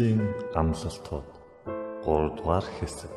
[0.00, 1.28] Библийн амлалтууд
[2.04, 3.12] 3 дугаар хэсэг.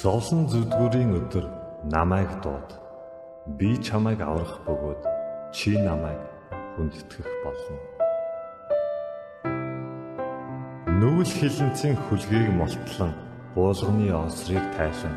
[0.00, 1.46] Зовлон зүдгүүрийн өдөр
[1.90, 2.70] намайг дууд.
[3.58, 5.02] Би чамайг аврах бөгөөд
[5.50, 6.22] чи намайг
[6.78, 7.78] хүндэтгэх болно.
[11.00, 13.12] Нүгэл хилэнцэн хүлгийг молтлон
[13.58, 15.16] буулганы осрыг тайлан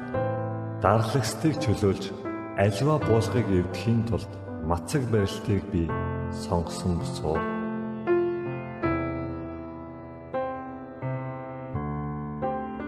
[0.81, 2.09] дарлагстыг чөлөөлж
[2.57, 5.89] альва буулгыг эвдэхийн тулд мацаг барилтыг би
[6.31, 7.37] сонгосон босоо.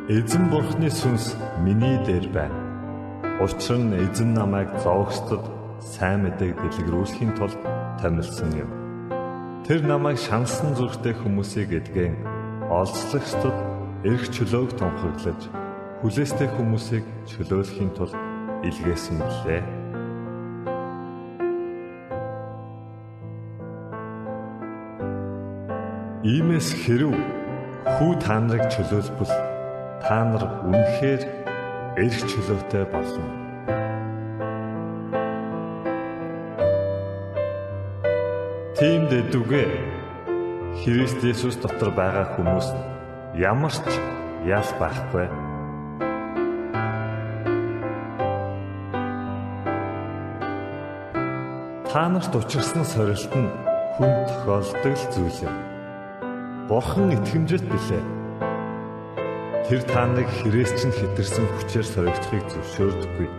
[0.07, 2.59] Эзэн бурхны сүнс миний дээр байна.
[3.43, 5.43] Учир нь эзэн намайг зовгчдод
[5.81, 7.59] сайн мэдээг дэлгэрүүлэхийн тулд
[7.99, 8.71] томилсон юм.
[9.67, 12.15] Тэр намайг шансан зүрхтэй хүмүүсийг эдгэн
[12.69, 13.57] олзлогчдод
[14.05, 15.41] эрх чөлөөг тунхаглаж
[15.99, 18.15] хүлээстэй хүмүүсийг чөлөөлөхийн тулд
[18.61, 19.84] илгээсэн билээ.
[26.25, 27.13] Иймээс хэрв
[27.85, 29.33] хүү та нарыг чөлөөлбөл
[30.01, 31.21] та нар үнэхээр
[32.01, 33.29] эрх чөлөөтэй болно.
[38.73, 39.63] Тийм дэдүгэ
[40.81, 42.73] Христ Есүс дотор байгаа хүмүүс
[43.37, 43.93] ямар ч
[44.49, 45.29] ял байхгүй.
[51.85, 53.53] Та нарт учирсан сорилт нь
[54.01, 55.64] хүн тохиолдог зүйл юм.
[56.65, 58.01] Бурхан итгэмжит билээ.
[59.69, 63.29] Тэр та нарыг хэрэгс чинь хитэрсэн хүчээр соригдохыг зөвшөөрдөггүй.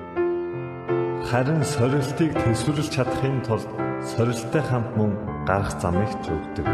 [1.27, 3.67] Харин сорилтыг төсвөрлж чадахын тулд
[4.15, 6.71] сорилттой хамт мөн гарах замыг ч өгдөг.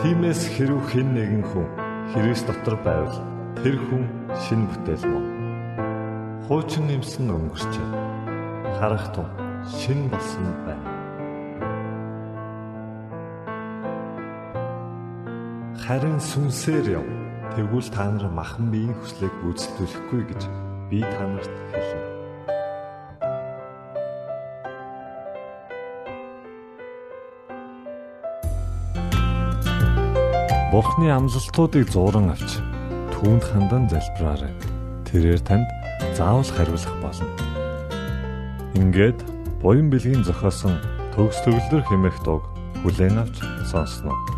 [0.00, 1.68] Тимээс хэрв хэн нэгэн хүн
[2.16, 3.20] Христ дотор байвал
[3.60, 4.08] тэр хүн
[4.40, 5.24] шин бүтээл мөн.
[6.48, 7.88] Хуучин юмсан өнгөрчээ.
[8.80, 9.28] Харах тун
[9.68, 10.95] шин болсон байна.
[15.86, 17.06] Харин сүнсээр яв.
[17.54, 20.42] Тэгвэл та нар махан биеийн хүслийг гүйцэтгүүлэхгүй гэж
[20.90, 22.02] би та нарт хэлнэ.
[30.74, 32.58] Бурхны амлалтуудыг зуран авч
[33.14, 34.50] түүнд хандан залбираарай.
[35.06, 35.70] Тэрээр танд
[36.18, 37.30] заавал хариулах болно.
[38.74, 39.22] Ингээд
[39.62, 40.82] буян бэлгийн зохиосон
[41.14, 42.42] төгс төгөлдөр хэмээх дуу
[42.82, 43.38] хүлээн авч
[43.70, 44.35] сонсноо.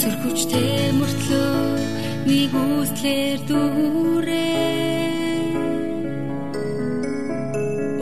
[0.00, 1.56] Сөргүчтэй мөртлөө
[2.28, 4.40] нэг үслэр дүүрээ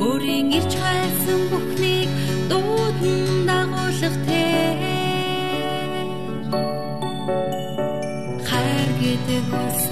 [0.05, 2.11] Өөрийн ирж хайсан бүхнийг
[2.51, 3.19] дуудан
[3.49, 4.47] дагуулах те.
[8.47, 9.83] Хайр гэдэг үс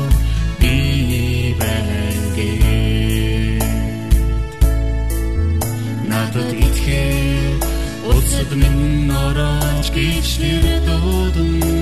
[8.55, 11.74] Aklımın araç geçleri doğdum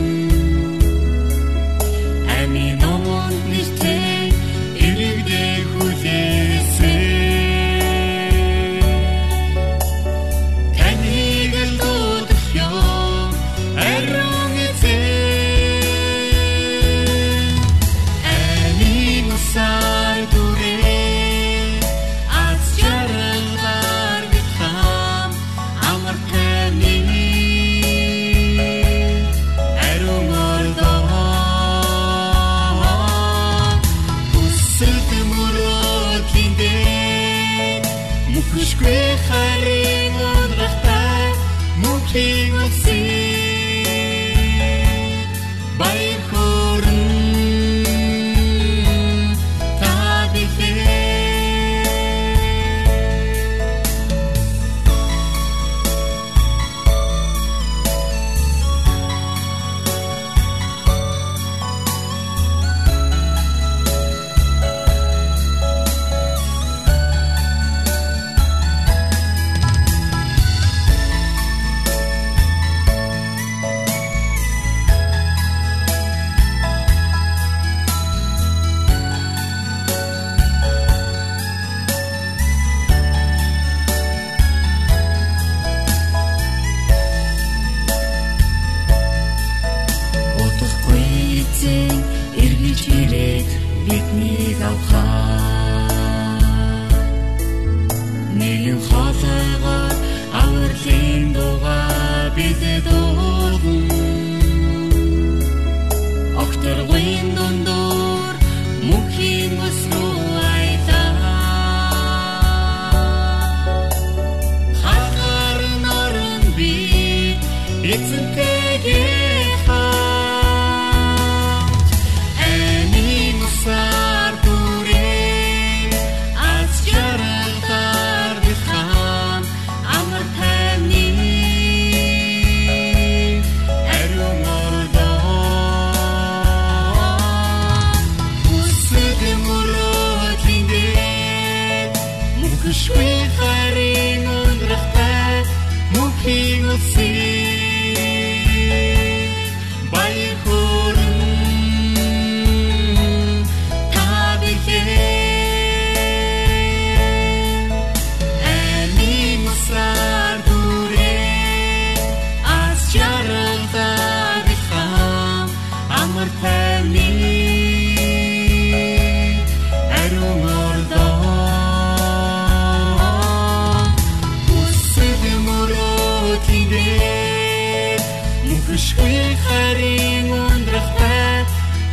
[178.74, 181.46] мөнхшгүй харин ундрахтай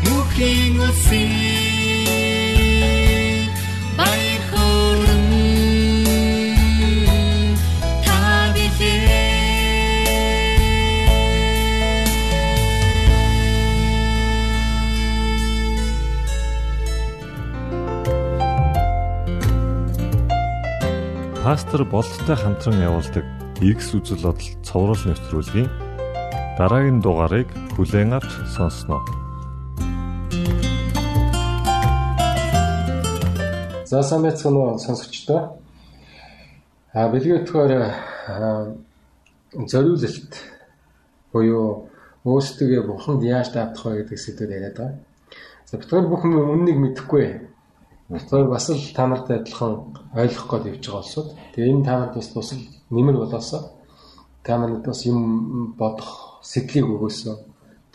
[0.07, 1.21] мөнхийн үсээ
[4.01, 5.27] баяр хүрэн
[8.01, 8.17] та
[21.45, 23.25] Пастор болттой хамтран явуулдаг
[23.61, 25.69] X үзэл бодол цовруул нэвтрүүлгийн
[26.61, 29.01] дараагийн дугаарыг хүлээн авч сонсноо.
[33.89, 35.57] За сайн байцгаана уу сонсогчдоо.
[36.93, 37.73] А бэлгийн өтгөр
[39.73, 40.33] зориулалт
[41.33, 41.89] буюу
[42.29, 45.01] өөрсдөө бурханд яаж даатах вэ гэдэг сэдвээр яриад байгаа.
[45.65, 47.27] За битгаар бүхэн үннийг мэдэхгүй.
[48.13, 51.29] Битгаар бас л та нартай адилхан ойлгох гээд явж байгаа улсууд.
[51.57, 52.61] Тэгээ энэ та нарт бас тусал
[52.93, 53.80] нэмэр болоосоо
[54.43, 57.37] та нарт бас юм бодох сэтлийг өгөөсөө.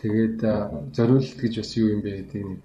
[0.01, 0.39] Тэгээд
[0.95, 2.59] зориулалт гэж бас юу юм бэ гэдэг нэг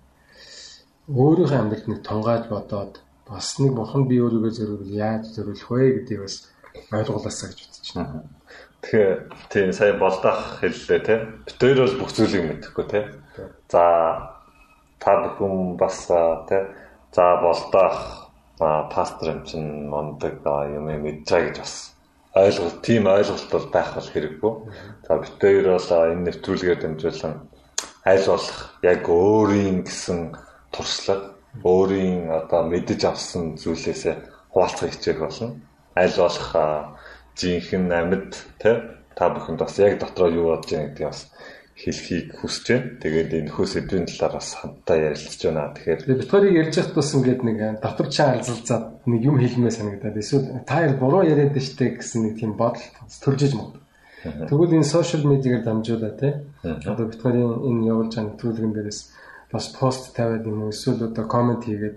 [1.11, 2.95] өөрийнхөө амьдралд нэг тунгааж бодоод
[3.27, 6.37] бас нэг бурхан би өөрийгөө зориул яаж зориулах вэ гэдгийг бас
[6.93, 8.23] ойлгуулаасаа гэж бодож байна.
[8.81, 9.13] Тэгэхээр
[9.51, 11.15] тийм сая болдох хэллээ те.
[11.59, 13.01] Хоёр бол бүх зүйлийг мэдэхгүй те.
[13.73, 13.83] За
[15.01, 16.07] та бүхэн бас
[16.51, 16.59] те
[17.15, 21.75] за болдох пастор юм чин мондөг юм байгаа гэж бас
[22.35, 24.55] ойлголт тийм ойлголт бол байх бол хэрэггүй.
[25.07, 27.35] За хоёр бол энэ нэвтрүүлгээр дамжуулан
[28.07, 30.19] аль болох яг өөрийн гэсэн
[30.71, 31.35] туршлага
[31.65, 34.15] өөрийн одоо мэдэж авсан зүйлээсээ
[34.55, 35.59] хуваалцах хичээх болно.
[35.99, 36.49] Аль болох
[37.35, 38.33] жинхэнэ амьд
[38.63, 38.71] те
[39.17, 41.27] та бүхэнд бас яг дотроо юу бодож байгаа гэдгийг бас
[41.81, 42.89] хэлхийг хүсэж байна.
[43.01, 45.73] Тэгээд энэ хөө сэдвийн талаар бас хамтдаа ярилцж байна.
[45.73, 50.47] Тэгэхээр битгарыг ярьж байхад бас ингээд нэг дотор чаа алзалзаад нэг юм хэлмээ санагдаад эсвэл
[50.69, 52.85] та яар буруу яриад штэ гэсэн нэг тийм бодол
[53.25, 53.81] төрж иж магад.
[54.21, 59.01] Тэгвэл энэ сошиал медиагаар дамжуулаад те одоо битгарийн энэ явуулж байгаа нэвтрүүлгэн дээрээс
[59.49, 61.97] бас пост тавиад юм уу эсвэл одоо комент хийгээд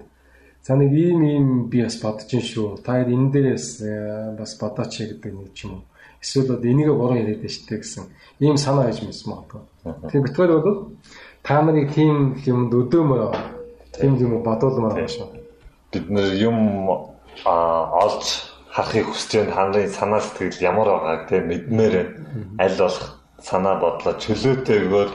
[0.64, 2.80] за нэг ийм ийм би бас бодож ин шүү.
[2.80, 3.68] Та яар энэ дээрээс
[4.40, 5.84] бас бодооч гэдэг нэг ч юм уу.
[6.24, 8.08] Эсвэл одоо энийгээ буруу яриад штэ гэсэн
[8.40, 9.73] ийм санаа иж мэс магадгүй.
[9.84, 10.96] Тэгээ битгаар бол
[11.44, 13.36] та нарыг тийм юмд өдөмөр
[14.00, 15.28] тийм юм бодуулмаар байна шүү.
[15.94, 16.58] бид нэр юм
[17.46, 18.26] олж
[18.72, 19.56] харахыг хүсэж байна.
[19.56, 21.96] Ханарын санаа сэтгэл ямар байгааг те мэдмээр
[22.64, 25.10] аль болох санаа бодлоо чөлөөтэйгээр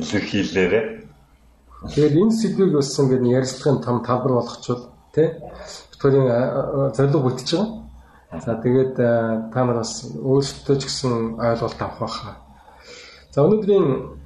[0.00, 0.80] илэрхийлээрэ.
[1.94, 4.82] Тэгээд энэ сэдвийг бас ингээд ярилцлагын том талбар болгочвол
[5.14, 5.28] тий
[5.90, 6.28] Викторийн
[6.94, 7.68] зорилго бүтэж байгаа.
[8.44, 8.94] За тэгээд
[9.52, 12.34] та нар бас өөрсдөө ч гэсэн ойлголт авах байхаа.
[13.30, 14.18] За өнөөдрийн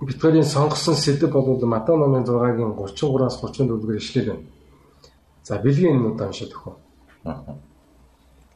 [0.00, 4.48] битгэлийн сонгосон сэдв бол Матай номын 6-гийн 33-аас 34-ээр ишлэл байна.
[5.44, 6.80] За бэлгийн удаа уншаад өгөх.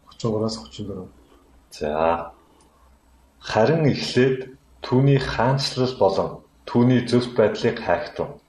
[0.08, 1.04] 33-аас 34.
[1.76, 2.32] За.
[3.44, 6.28] Харин эхлээд түүний хаанчлал болон
[6.64, 8.40] түүний зөвхт байдлыг хайхтун.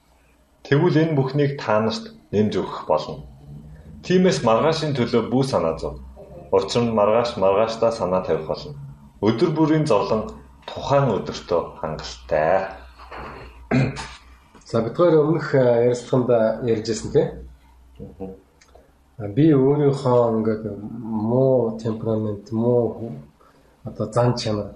[0.64, 3.28] Тэгвэл энэ бүхнийг та нарт нэмж өгөх болно.
[4.08, 6.00] Тиймээс маргаашийн төлөө бүү санаа зов.
[6.48, 8.72] Учир нь маргааш маргаашдаа санаа тавих болно.
[9.20, 12.68] Өдөр бүрийн зовлон тухайн өдөртөө хангалттай.
[14.64, 16.30] За бид хоёр өмнөх ярилцлаганд
[16.68, 17.28] ярьжсэн тийм.
[19.36, 20.64] Би өөрийнхөө ингээд
[21.30, 23.12] муу темперамент, муу
[23.84, 24.74] одоо зан чанар,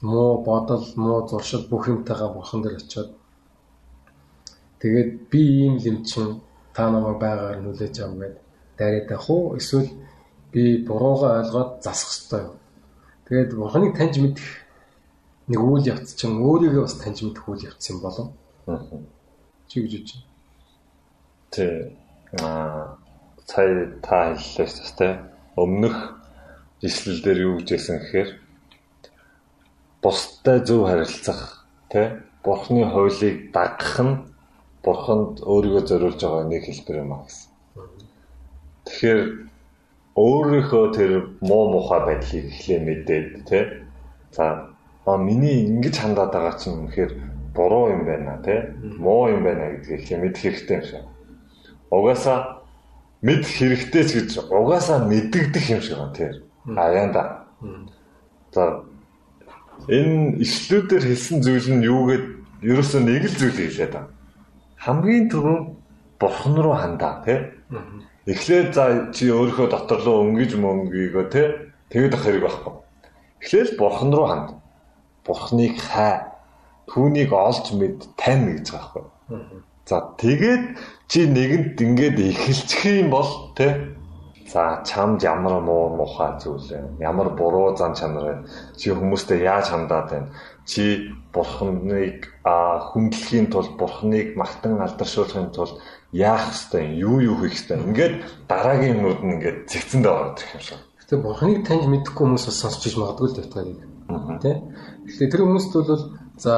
[0.00, 3.10] муу бодол, муу зуршил бүх юмтайгаа бурхан дээр очиод
[4.84, 6.40] тэгээд би ийм юм чинь
[6.74, 8.36] та намайг байгаар нүлээж ав гэд
[8.78, 9.88] дайраад авах уу эсвэл
[10.52, 12.52] би буруугаа ойлгоод засах юу?
[13.26, 14.44] Тэгээд бурханыг таньж мэдэх
[15.48, 18.28] нэг үйл явц чинь өөрийгөө бас таньж мэдэх үйл явц юм болов.
[19.68, 20.26] Чи гэж байна.
[21.52, 21.64] Тэ
[22.40, 22.96] аа
[23.46, 25.14] сая та хэллээ шүү дээ.
[25.60, 25.96] Өмнөх
[26.80, 28.30] ишлэл дээр юу гэж хэлсэн гэхээр
[30.02, 34.14] бусдад зөв харилцах тэ бурхны хуулийг дагах нь
[34.84, 37.48] бурханд өөрийгөө зориулж байгаа нэг хэлбэр юм а гэсэн.
[38.84, 39.20] Тэгэхээр
[40.16, 43.60] өөрийнхөө тэр муу мухай байдлыг эхлээ мэдээд тэ
[44.36, 44.73] за
[45.06, 47.12] а миний ингэж хандаад байгаа чинь үнэхээр
[47.54, 51.04] буруу юм байна тэ муу юм байна гэдгийг эхлээ мэдэх хэрэгтэй юм шиг.
[51.90, 52.64] Угаасаа
[53.22, 56.34] мэд хэрэгтэй ч гэж угаасаа мэддэгдэх юм шиг байна тэр.
[56.72, 57.44] Аяанда.
[58.52, 58.84] За
[59.88, 62.24] энэ ишлүүдээр хэлсэн зүйл нь юу гэд
[62.64, 64.08] ерөөсөө нэг л зүйлийг хэлээд байна.
[64.80, 65.64] Хамгийн түрүүнд
[66.20, 67.38] бурхан руу хандаа тий.
[68.24, 71.48] Эхлээд за чи өөрийнхөө дотор руу өнгөж мөнгөйгөө тий.
[71.92, 72.72] Тэгэд ах хэрэг байхгүй.
[73.44, 74.48] Эхлээл бурхан руу ханд.
[75.26, 76.28] Бурханыг хай.
[76.88, 79.62] Түүнийг олж мэд тань гэж байгаа байхгүй.
[79.88, 80.64] За тэгээд
[81.08, 83.72] чи нэгэнт ингээд эхэлчих юм бол тий
[84.54, 87.00] За чамд ямар муу мухай зүйл вэ?
[87.00, 88.34] Ямар буруу зан чанар вэ?
[88.76, 90.28] Чи хүмүүстэй яаж хандаад байна?
[90.68, 95.80] Чи бурхныг хүндлэхийн тулд бурхныг магтан алдаршуулахын тулд
[96.12, 97.18] яах ёстой юм?
[97.18, 97.88] Юу юу хийх ёстой юм?
[97.90, 98.14] Ингээд
[98.46, 100.78] дараагийн юмнууд нь ингээд зэгцэндээ ороод ирэх юм шиг.
[101.00, 103.80] Гэтэ бурхныг таньж мэдхгүй хүмүүс бас сонсч иж магадгүй л тавтайг.
[104.44, 104.52] Тэ?
[105.04, 106.02] Тэгэхээр тэр хүмүүст бол
[106.40, 106.54] за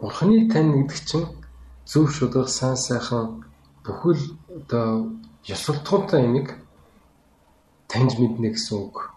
[0.00, 1.28] бурхныг тань гэдэг чинь
[1.88, 3.44] зөв шударга сайн сайхан
[3.84, 4.20] бүхэл
[4.52, 5.16] одоо
[5.48, 6.60] ёсолтгонтой юмыг
[7.88, 9.16] таньж мэднэ гэсэн үг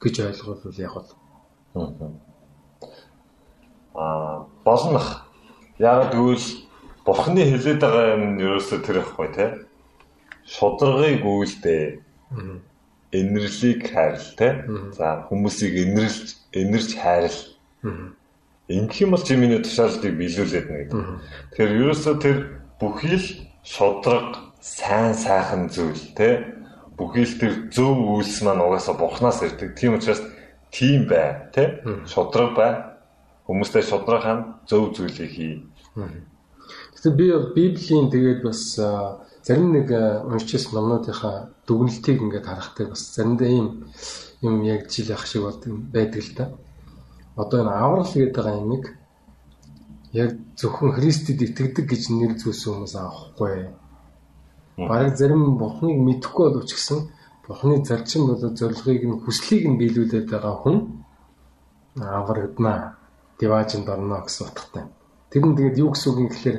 [0.00, 1.10] гэж ойлгол яг бол.
[3.94, 5.28] Аа болнох.
[5.78, 6.46] Яг тэгвэл
[7.04, 9.46] бурхны хэлээд байгаа юм ерөөсөө тэр ихгүй те.
[10.48, 11.84] Шударгыг үйлдээ.
[13.12, 14.64] Инэрлийг хайрл те.
[14.96, 17.40] За хүмүүсийг инэрлж инэрч хайрл.
[18.68, 21.02] Ингэх юм бол чи миний тушаалтыг биелүүлээд нэ гэдэг.
[21.56, 22.36] Тэгэхээр ерөөсөө тэр
[22.76, 23.28] бүхий л
[23.64, 26.58] шудраг сайн сайхан зүйл те
[26.98, 29.78] бүхий л тэр зөв үйлс маань угаасаа бурхнаас ирдэг.
[29.78, 30.20] Тийм учраас
[30.74, 31.80] тийм бай, тэ?
[32.10, 32.72] Шудраг бай.
[33.46, 35.62] Хүмүүстэй шудраг хань зөв зүйлийг хий.
[35.94, 38.74] Гэтэ би Библийн тэгээд бас
[39.48, 39.88] зарим нэг
[40.28, 43.88] уншижсэн номнуудынхаа дүгнэлтийг ингээд харахтай бас заримдаа ийм
[44.44, 45.48] юм яг жил ах шиг
[45.88, 46.44] байдаг л да.
[47.40, 48.84] Одоо энэ аврал гэдэг байгаа юмыг
[50.12, 53.72] яг зөвхөн Христэд итгэдэг гэж нэр зүүсэн хүмүүс авахгүй
[54.78, 57.10] Бараг зарим бурхныг мэдэхгүй боловч гэсэн
[57.48, 60.76] бурхны зарчим болоод зорилгыг нь хүслийг нь биелүүлээд байгаа хүн
[61.98, 62.94] аврагдана.
[63.40, 64.84] Диважинд орно гэсэн утгатай.
[65.30, 66.58] Тэр нь тэгээд юу гэсэн үг юм гэхээр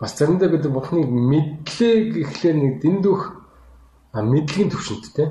[0.00, 3.22] бас заримдаа бид бурхныг мэдлээ гэхлээр нэг дэндүүх
[4.14, 5.28] мэдлэгийн төвшөнттэй.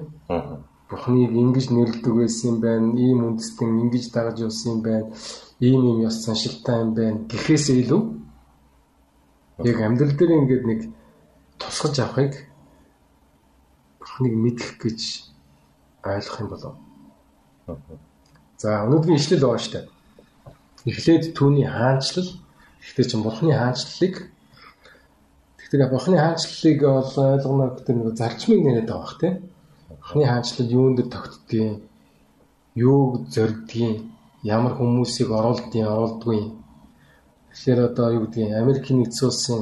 [0.89, 2.87] Бурхныг ингэж нэрлдэг байсан юм байна.
[2.95, 5.07] Ийм үндэстэн ингэж дагаж явсан юм байна.
[5.59, 7.23] Ийм юм ёс заншилтай юм байна.
[7.31, 8.01] Гэхээсээ илүү
[9.63, 10.79] яг амьдрал дээр ингээд нэг
[11.59, 12.33] тусгаж авахыг
[13.99, 14.99] бурхныг мэдэх гэж
[16.03, 16.75] ойлгох юм болов.
[18.57, 19.85] За өнөөдрийн ишлэл байгаа дээ.
[20.87, 22.31] Эхлээд түүний хаанчлал
[22.79, 24.15] гэхдээ чинь бурхны хаанчлалыг
[25.67, 29.35] тэгэхээр бурхны хаанчлалыг бол ойлгоно гэдэг нэг зарчмыг нэрэд байгаа бах тийм.
[29.99, 31.83] Бурхны хаанчлал юунд дэр тогтдгийг,
[32.75, 34.07] юуг зорддгийг,
[34.47, 36.41] ямар хүмүүсийг оруулдгийг, оруулдгүй.
[37.51, 39.61] Тэгэхээр одоо юу гэдгийг Америкийн нэгдсэн улсын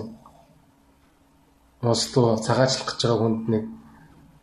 [1.82, 3.64] Осло цагаачлах гэж байгаа хүнд нэг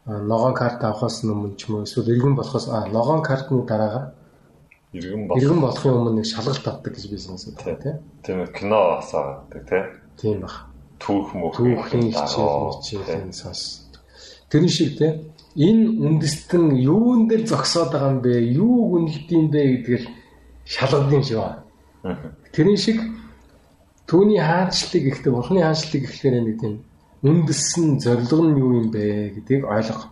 [0.07, 4.14] ногоон карт авахаас өмнө ч юм уу эсвэл иргэн болохоос ногоон картны дараагаар
[4.92, 7.97] иргэн болох иргэн болохын өмнө нэг шалгалт авдаг гэж би сонсоод байна тийм.
[8.23, 9.85] Тийм кино асаадаг тийм.
[10.19, 10.72] Тийм баг.
[11.02, 13.90] Түүх мөх түүхийн хичээл хичээл сонс.
[14.50, 15.18] тэрний шиг те
[15.59, 18.32] энэ үндэстэн юун дээр зогсоод байгаа юм бэ?
[18.54, 20.04] Юу үнэлдэм бэ гэдгээр
[20.64, 21.62] шалгадсан шиг байна.
[22.54, 22.99] Тэрний шиг
[24.06, 26.75] түүний хаанчлалыг ихтэй бурхны хаанчлалыг ихлээр нэг тийм
[27.23, 30.06] үндэссэн зорилго нь юу юм бэ гэдгийг ойлго.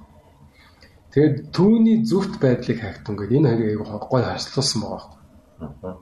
[1.10, 5.98] Тэгээд түүний зүвт байдлыг хайхтун гэдэг энэ хоёрыг аягүй гой харьцуулсан байгаа.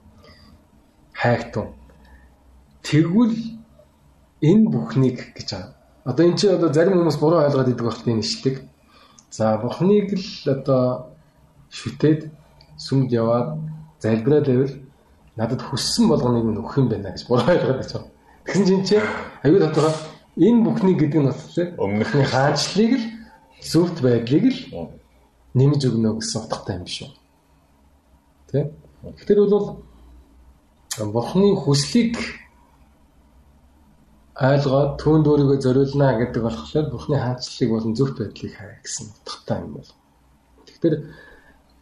[1.17, 1.69] Хайхтун.
[2.85, 3.58] Тэгвэл
[4.41, 5.75] энэ бүхнийг гэж байгаа.
[6.05, 8.65] Одоо эн чинь одоо зарим хүмүүс буруу ойлгоод идэг багт энэ ишдэг.
[9.31, 11.13] За бурхныг л одоо
[11.71, 12.31] шүтээд
[12.79, 13.59] сүмд яваад
[14.01, 14.75] залбираад байвал
[15.37, 18.05] надад хүссэн болгоныг нь өгөх юм байна гэж буруу ойлгоод байгаа.
[18.47, 18.97] Тэгсэн чинь чи
[19.45, 19.95] аюул тодорхой
[20.39, 23.05] энэ бүхний гэдэг нь болохоор өмнөхний хаанчлалыг л
[23.61, 24.61] зөвхт байдлыг л
[25.59, 27.11] нэмж өгнө гэсэн утгатай юм шүү.
[28.49, 28.71] Тэ?
[29.03, 29.83] Тэгэхээр бол
[31.13, 32.17] бурхны хүслийг
[34.39, 39.73] ойлгоод түүнд өөрийгөө зориулна гэдэг болохоор Бурхны хаанчлалыг болон зөвхт байдлыг хараа гэсэн утгатай юм
[39.75, 39.91] бол.
[40.63, 40.97] Тэгэхээр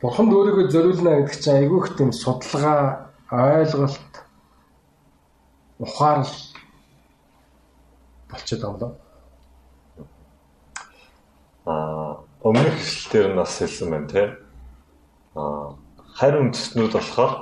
[0.00, 4.12] Бурханд өөрийгөө зориулна гэдэг чинь айгүй их тийм судалгаа, ойлголт,
[5.84, 6.32] ухаарл
[8.32, 10.08] болчиход байгаа юм.
[11.68, 14.22] Аа, өмнөх хэсэлтээр нь бас хэлсэн байна те.
[15.36, 15.76] Аа,
[16.16, 17.32] харь үндэстнүүд болохоор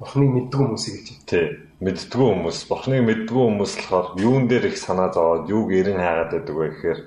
[0.00, 1.65] Бурхныг мэддэг хүмүүсийг хэлж байна.
[1.76, 6.56] Мэддгүү хүмүүс бурхныг мэддгүү хүмүүс болохоор юун дээр их санаа зовоод юуг эрен хайгаад байдаг
[6.56, 7.00] вэ гэхээр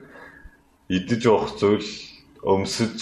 [0.93, 1.89] идэж уух зүйл
[2.45, 2.97] өмсөж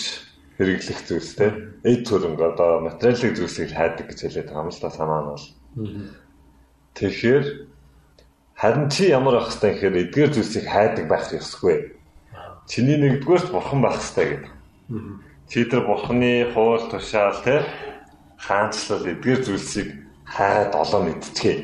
[0.55, 1.75] хэрэглэх зүйлс те.
[1.83, 5.45] Эд төрөнгө одоо материалын зүйлсийг хайдаг гэж хэлээд байгаа юм л та санаа нь бол.
[6.95, 7.45] Тэгэхээр
[8.55, 11.99] харин чи ямар байх хэвтэй гэхээр эдгээр зүйлсийг хайдаг байх ёсгүй.
[12.63, 14.51] Чиний нэгдүгээрт бурхан байх хэвтэй гэдэг.
[15.51, 17.67] Чи тэр бурханы хууль тушаал те
[18.39, 21.57] хаанчлал эдгээр зүйлсийг хайгаад олоо мэдчихээ.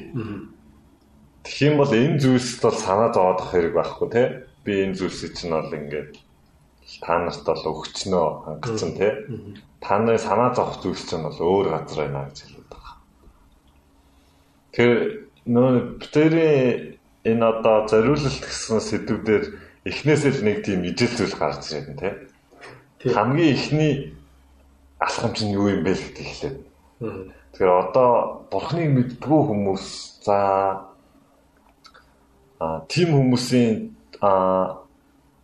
[1.44, 4.24] Тэгэх юм бол энэ зүйлсд бол санаа зовоодох хэрэг байхгүй те.
[4.64, 6.16] Би энэ зүйлсийг чинь бол ингээд
[7.04, 9.28] та нарт бол өгчнөө хангацсан те.
[9.84, 12.96] Та нарын санаа зовох зүйлс чинь бол өөр газар байна гэж хэлээд байгаа.
[14.72, 14.92] Тэр
[15.44, 16.96] нөө битэрийн
[17.28, 19.44] энэ одоо зориулалт гэсэн сэдвүүдээр
[19.84, 22.10] эхнээсээ л нэг тийм ижил зүйл гарч ирээд те.
[23.04, 24.16] Хамгийн эхний
[25.00, 26.58] алхам чинь юу юм бэ гэдэг хэлээд.
[27.00, 28.12] Тэгэхээр одоо
[28.52, 29.86] бурхныг мэддгүү хүмүүс
[30.26, 30.38] за
[32.60, 34.84] а тийм хүмүүсийн а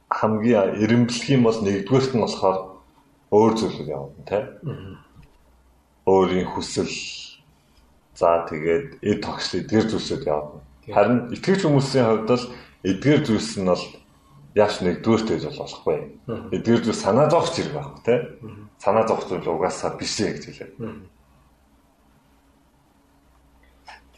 [0.09, 2.57] хамгийн эренблэх юм бол нэгдүгээрт нь болохоор
[3.29, 4.43] өөр зүйлүүд явна тий.
[6.09, 6.89] Өөрийн хүсэл
[8.15, 10.63] за тэгээд эд тогш эдгээр зүйлсүүд явна.
[10.89, 12.45] Харин итгэж хүмүүсийн хувьд л
[12.87, 13.85] эдгээр зүйлс нь бол
[14.57, 15.99] яаш нэгдүгээрт байж болохгүй.
[16.55, 18.19] Эдгээр зүйл санаа зовх зэрэг байхгүй тий.
[18.81, 20.71] Санаа зовх зүйл угаасаа биш ээ гэж хэлээ.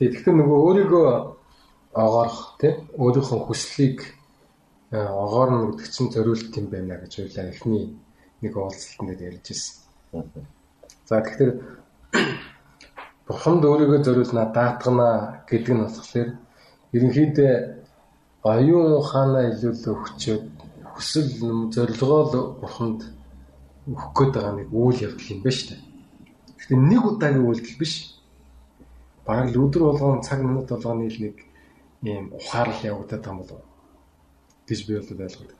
[0.01, 1.09] Тэгэхээр нөгөө өөрийгөө
[1.93, 4.01] огоорох тий өөрийнхөө хүслийг
[4.89, 7.85] огоорно гэдэг чинь зориулт юм байна гэж ойлаа эхний
[8.41, 9.77] нэг уулзалтанд ярьж ирсэн.
[11.05, 11.51] За тэгэхээр
[13.29, 16.29] бурханд өөрийгөө зориулна даатгана гэдэг нь болохоор
[16.97, 17.53] ерөнхийдөө
[18.41, 20.45] оюун ухаанаа илүүл өгчөөд
[20.97, 21.29] хүсэл
[21.69, 23.05] зорилгоо л бурханд
[23.85, 25.81] өгөх гээд байгаа нэг үйл явдал юм байна шүү дээ.
[26.57, 28.10] Тэгэхээр нэг удаагийн үйлдэл биш
[29.25, 31.35] бараг л өдөр болгон цаг минут болгоны л нэг
[32.03, 33.61] ийм ухаарл явагдаад байгаа юм болов
[34.67, 35.53] гэж би бол ойлгоод.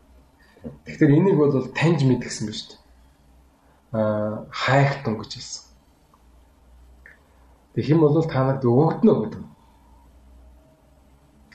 [0.86, 2.80] Тэгэхээр энийг бол таньж мэдгсэн ба шүү дээ.
[3.97, 5.63] Аа хайхтун гэж хэлсэн.
[7.76, 9.43] Тэг хэм бол та нарт өгөгднө гэдэг.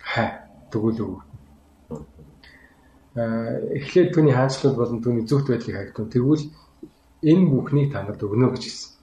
[0.01, 0.29] Хай
[0.71, 1.35] тэгвэл өгөгднө.
[3.17, 6.11] Аа эхлээд түүний хаанчлал болон түүний зөвхт байдлыг хайхтун.
[6.11, 6.45] Тэгвэл
[7.23, 8.96] энэ бүхнийг та нарт өгнө гэж хэлсэн.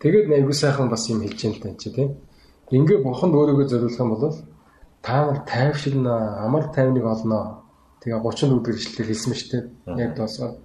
[0.00, 2.20] Тэгээд айгуу сайхан бас юм хэлж юм тань чи тийм.
[2.70, 4.34] Ингээ бурханд өөрийгөө зориулах юм бол
[5.02, 7.64] та нар тайвширна, амар тайвныг олно.
[8.02, 9.64] Тэгээ 34 дэх ишлэлээр хэлсэн мэт тийм.
[9.96, 10.60] Яг доосоо.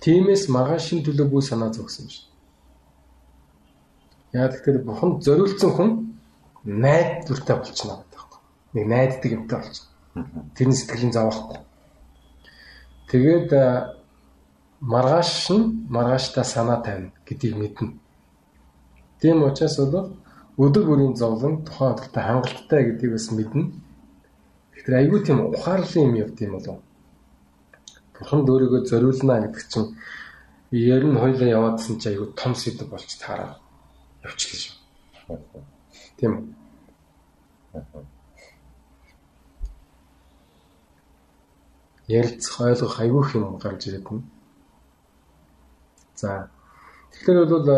[0.00, 2.24] Тимээс маргаашийн төлөө бүх санаа зогсон юм шиг.
[4.32, 5.90] Яг тэгэхээр бурханд зориулсан хүн
[6.64, 8.38] найдвартай болчихно гэдэг байна.
[8.74, 9.90] Нэг найддаг юмтай болчихно.
[10.54, 11.58] Тэрний сэтгэлийн зовоохгүй.
[13.10, 13.50] Тэгээд
[14.80, 17.98] маргааш нь маргааштай санаа тавина гэдгийг мэднэ.
[19.20, 20.16] Тийм учраас бол
[20.56, 23.64] өдөр бүрийн зовлон тухайн өдөртөө хангалттай гэдгийг бас мэднэ.
[24.72, 26.78] Тэгэхээр айгүй тийм ухаарлын юм явд юм болов.
[28.16, 29.92] Бурхан өөрийгөө зориулна гэдэг чинь
[30.72, 33.60] ер нь хоёлаа яваадсан чи айгүй том сэдв болч таараа
[34.24, 34.76] явчихлаа шүү.
[36.16, 36.44] Тийм үү?
[42.08, 44.24] Ярилцах ойлгох айгүй юм гарч ирээд байна.
[46.20, 46.50] За
[47.12, 47.68] тэгэхээр бол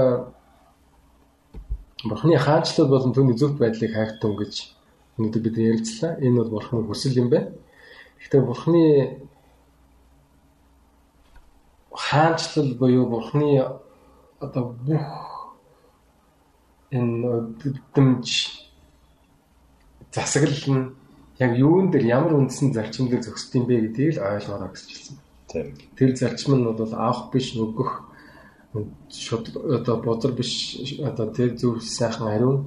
[2.04, 4.74] Бурхны хаанчлал болон түүний зөвхт байдлыг хайхтун гэж
[5.18, 6.18] өнөөдөр бид ярилцлаа.
[6.18, 7.54] Энэ бол Бурхны хүсэл юм байна.
[8.18, 8.82] Гэхдээ Бурхны
[12.12, 13.64] хаанчлал буюу бурхны
[14.40, 15.06] одоо бүх
[16.90, 18.28] энэ өдөрдмж
[20.12, 20.84] засаглал нь
[21.38, 25.16] яг юун дээр ямар үндсэн зарчим дээр зөксд юм бэ гэдгийг ойлгоорой гэж хэлсэн.
[25.48, 25.66] Тийм.
[25.96, 28.11] Тэр зарчим нь бол авах биш нөгөх
[29.10, 30.52] шууд одоо бозар биш
[31.02, 32.58] одоо тэр зөв сайхан ариун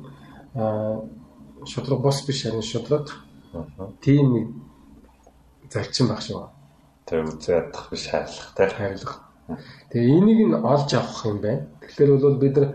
[0.54, 1.02] аа
[1.66, 3.92] шудраг бос биш харин шудраг Аа.
[4.02, 4.48] тийм нэг
[5.72, 6.50] зарчим баг шүү.
[7.08, 8.68] Тэр үзээ ядах биш хайрлах тий.
[8.68, 9.16] хайрлах.
[9.92, 11.68] Тэгээ энийг нь олж авах юм байна.
[11.82, 12.70] Тэгэхээр бол бид нар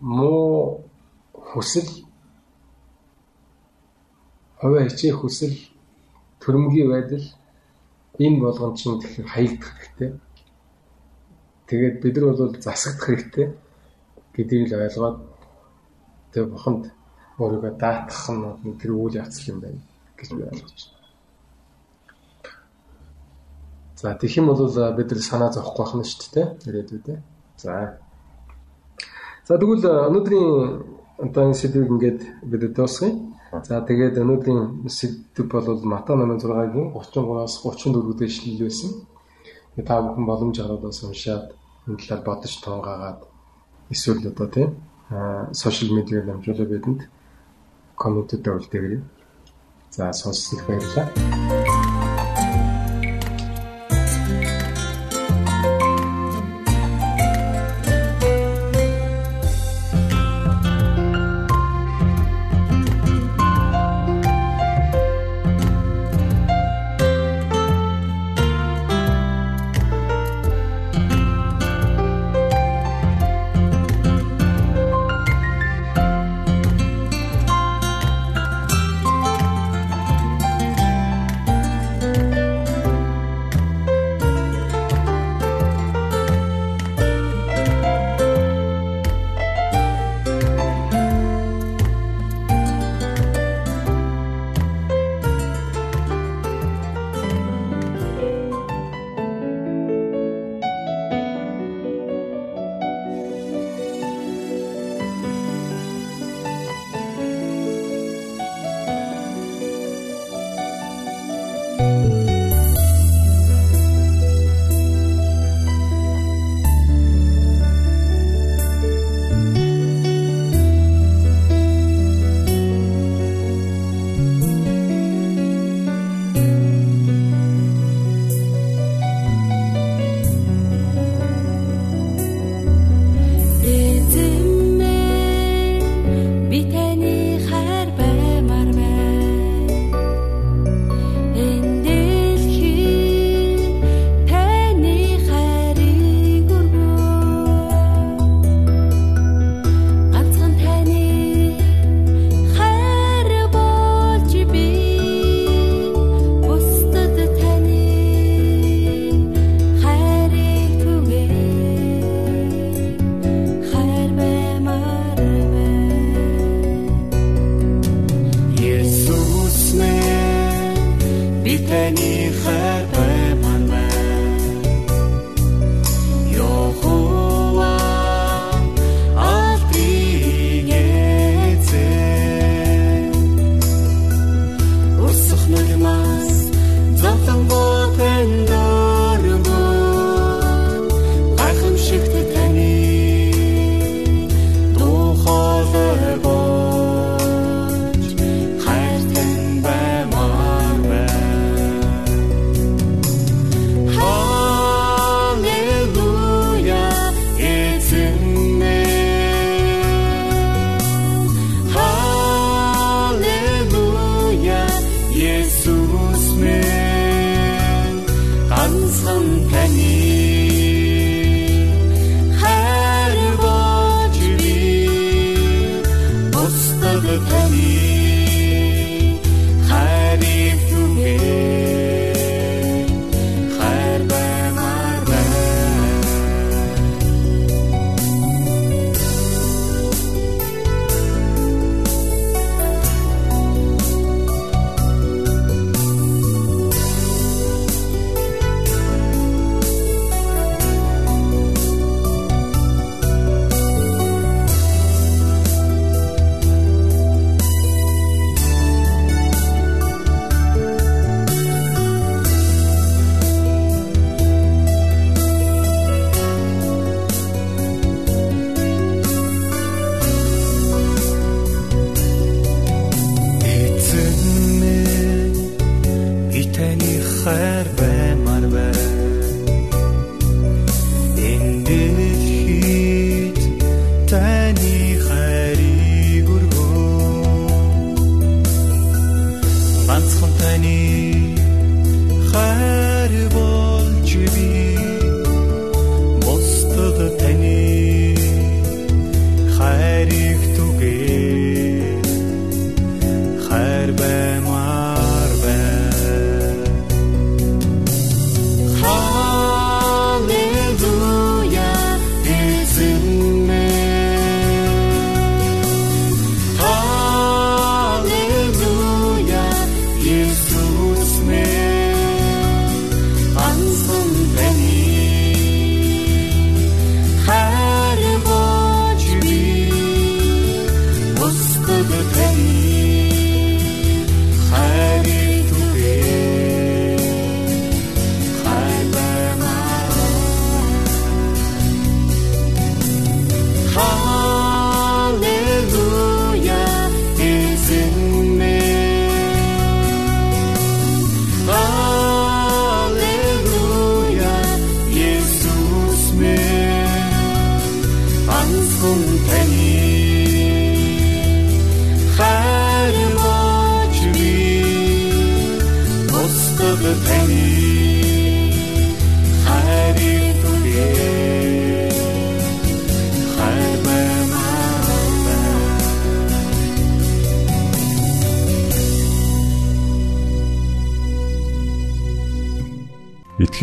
[0.00, 0.84] муу
[1.32, 1.88] хүсэл
[4.60, 5.56] хувиа хичээх хүсэл
[6.40, 7.24] төрөмгийн байдал
[8.20, 10.10] энэ болгон чинь тэгэхээр хаягдах хэрэгтэй.
[11.68, 13.46] Тэгээд бид нар бол засагдах хэрэгтэй
[14.34, 15.18] гэдгийг л ойлгоод
[16.32, 16.82] тэг буханд
[17.38, 19.80] өөрийгөө даатгах нь тэр үйл явц юм байна
[20.16, 20.98] гэж би ойлгож байна.
[24.00, 24.62] За тэгэх юм бол
[24.96, 27.18] бид нар санаа зовхгүй байх нь шүү дээ ирээдүйдээ.
[27.58, 27.98] За.
[29.44, 30.48] За тэгвэл өнөөдрийн
[31.18, 33.12] одоо энэ сэдвийг ингээд бид дуусгая.
[33.66, 38.90] За тэгээд өнөөдрийн сэдв бол Матай 8:6-гийн 33-аас 34 дэх ишлэл байсан.
[38.92, 39.17] Тэгээд
[39.86, 41.44] та бүхэн боломж гаргадаас уншаад
[41.86, 43.18] энэ талаар бодож тонгаагаад
[43.94, 44.70] эсвэл одоо тийм
[45.52, 47.00] сошиал медиагаар дамжуулаад бидэнд
[47.96, 49.02] комментэд өгөлтэйгээрэй.
[49.90, 51.67] За сонссонд баярлалаа.